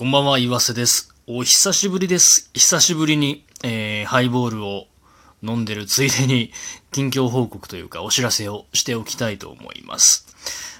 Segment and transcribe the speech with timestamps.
[0.00, 1.14] こんばんは、岩瀬です。
[1.26, 2.48] お久しぶりです。
[2.54, 4.86] 久しぶりに、えー、ハイボールを
[5.42, 6.52] 飲んでるついでに、
[6.90, 10.26] 近況報告というか、お知らせをしておきたいと思います。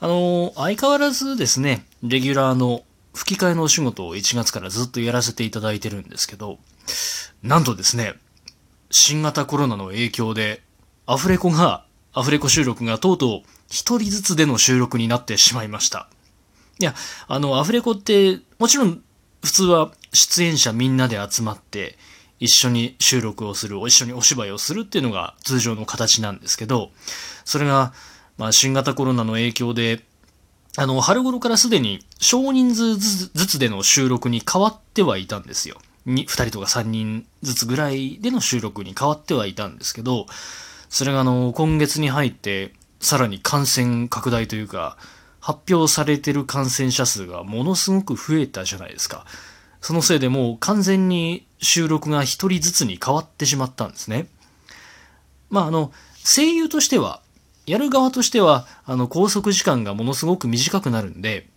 [0.00, 6.56] あのー相変わらずですね、レギュラーの吹き替えのお仕事を1月からずっとやらせていただいてるんですけど、
[7.42, 8.14] なんとですね、
[8.90, 10.62] 新型コロナの影響で、
[11.04, 11.84] アフレコが、
[12.14, 16.08] アフレコ収録がとうとう一人ずつでの収録になってしまいました。
[16.78, 16.94] いや、
[17.28, 19.02] あの、アフレコって、もちろん、
[19.42, 21.98] 普通は出演者みんなで集まって、
[22.38, 26.90] 一緒に収録をする、一緒にお芝居をするっていうのが通常の形なんですけど、
[27.44, 27.92] それが、
[28.36, 30.04] まあ、新型コロナの影響で、
[30.76, 35.78] あの、春頃からすでに少人数ずつでの収録に変わってはいたんですよ。
[36.06, 40.26] に、二人とか三人ずつぐらいでの収録に変わってはいたんですけど、
[40.88, 44.96] それがあの、今月に入って、さらに感染拡大というか、
[45.42, 49.26] 発表されてる感染者数がものすごく増えたじゃないですか。
[49.80, 54.28] そのせいでもう完全に収録が一人ずつに変わってしまったんですね。
[55.50, 55.92] まああの、
[56.24, 57.20] 声優としては、
[57.66, 61.48] やる側としては、あの、拘束時間がものすごく短くなるんで、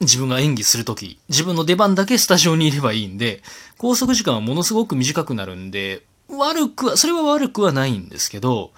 [0.00, 3.42] 自分が演技するとき、自分の出番だけスタジオにいればいいんで、
[3.78, 8.72] 拘束時間はものすごく短くなるんで、悪くは、それは悪くはないんですけど、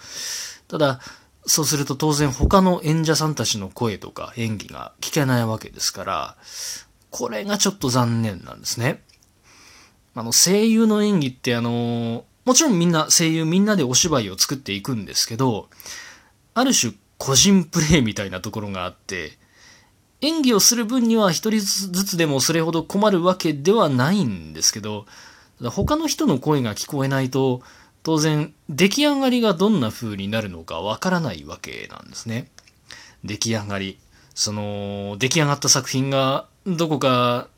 [0.68, 1.00] ただ、
[1.44, 6.36] そうすると当然他の演者さんたちの声とか演技が聞けないわけですから、
[7.10, 9.02] これがちょっと残念なんですね。
[10.14, 15.68] あの、声優の演技ってあの、もちろんみんな、声優みんなでお芝居を作っていくんですけど、
[16.54, 19.38] ある種個人プレイみたいなところがあって、
[20.20, 25.06] 演技をする分には一人ずつでもそれほど困るわけではないんですけど、
[25.60, 27.62] 他の人の声が聞こえないと、
[28.02, 32.48] 当然出来上がりがどんな風になるのかわからないわけなんですね。
[33.24, 33.98] 出来上がり。
[34.34, 37.48] その、出来上がった作品がどこか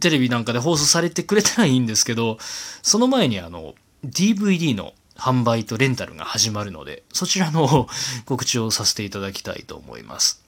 [0.00, 2.38] テレビなんかで放送されてくれたらいいんですけど、
[2.82, 3.74] その前にあの、
[4.04, 7.88] DVD の販売とレンタルが始まるので、そちらの
[8.26, 10.42] 告知をさせていただきたいと思います。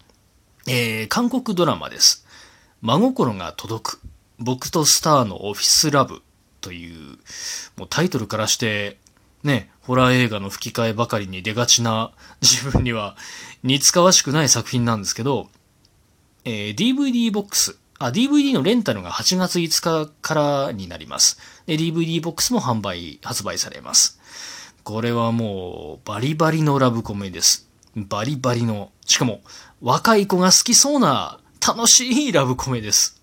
[0.66, 2.26] えー、韓国ドラマです。
[2.82, 4.00] 真心が届く。
[4.38, 6.22] 僕とスターのオフィスラブ
[6.60, 7.18] という、
[7.76, 8.98] もうタイトルからして、
[9.42, 12.12] ね、ホラー映画の吹き替えばかりに出がちな
[12.42, 13.16] 自分には
[13.62, 15.48] 似つかわしくない作品なんですけど、
[16.44, 21.38] えー DVD ボックス、あ、DVD のレンタルが8月5日からになります。
[21.66, 24.18] で DVD ボックスも販売、発売されます。
[24.84, 27.68] これはもう、バリバリのラブコメです。
[27.94, 29.42] バリバリの、しかも、
[29.82, 33.20] 若い子が好きそうな、楽しいラブコメです。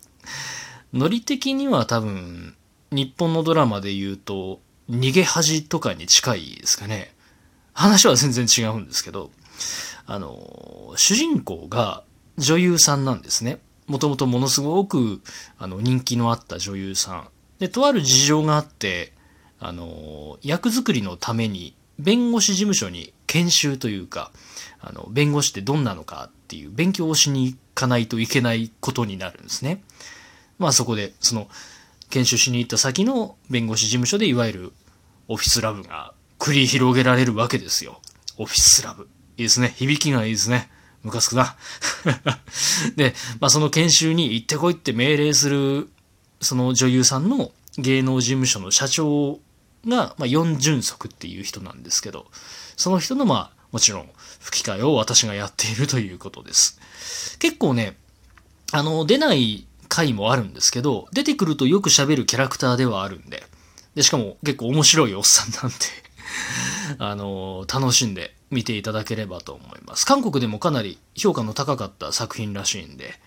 [0.94, 2.56] ノリ的には多分、
[2.92, 4.60] 日本のドラマで言うと、
[4.90, 7.14] 逃げ恥とかに近いですかね。
[7.74, 9.32] 話は全然違うんですけど、
[10.06, 12.04] あの、主人公が
[12.38, 13.60] 女優さんなんですね。
[13.88, 15.22] もともとものすごく
[15.60, 17.28] あの人気のあった女優さん。
[17.60, 19.14] で、とある事情があって、
[19.60, 24.32] あの、役作りのために弁護士事務所に研修というか、
[24.82, 29.84] あの、弁護士ってどんなのかっていう勉強をしに行かないといけないことになるんですね。
[30.60, 31.48] まあそこで、その、
[32.10, 34.74] 研修しに行った先の弁護士事務所でいわゆる
[35.28, 38.02] オフィスラブが繰り広げられるわけですよ。
[38.38, 39.04] オフィスラブ。
[39.38, 39.74] いいですね。
[39.76, 40.70] 響きがいいですね。
[41.04, 41.56] ムカつくな。
[42.96, 45.90] で、まあその研修に行ってこいって命令する、
[46.42, 49.40] その女優さんの芸能事務所の社長
[49.88, 52.26] が、まあ、四純足っていう人なんですけど、
[52.76, 56.80] その人のまあ、もちろん吹き替えを私がやっているということです。
[57.40, 57.98] 結構ね、
[58.72, 63.44] あの、出ない回もあるんですけど、出てくるとよく喋るキャラクターではあるんで、
[63.96, 65.76] で、しかも結構面白いおっさんなんで、
[67.00, 70.06] あの、楽しんで見ていただければと思います。
[70.06, 73.18] 韓国でもかなり評価の高かった作品らしいんで、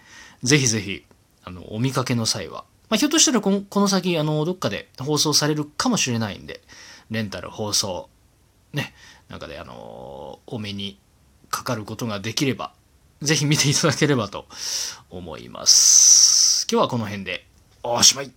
[0.43, 1.05] ぜひぜひ、
[1.43, 6.61] あの、お見かけの際は、まあ、ひょっとしたらこのこの先、あの、どっかで放送されるかもしれないんで、
[7.11, 8.11] レンタル放送、
[8.75, 8.93] ね、
[9.31, 10.99] なんかで、あの、お目に
[11.49, 12.75] かかることができれば、
[13.23, 14.47] ぜひ見ていただければと
[15.09, 16.28] 思います。
[16.71, 17.47] 今日はこの辺で、
[17.83, 18.31] おしまい。